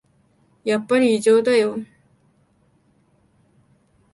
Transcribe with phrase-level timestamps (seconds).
[0.65, 1.77] やっぱり異常だよ